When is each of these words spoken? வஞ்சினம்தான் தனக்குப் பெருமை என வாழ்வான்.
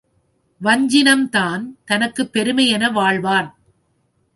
வஞ்சினம்தான் 0.61 1.65
தனக்குப் 1.85 2.33
பெருமை 2.33 2.67
என 2.67 2.89
வாழ்வான். 2.89 3.55